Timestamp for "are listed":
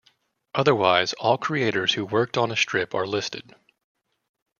2.95-3.53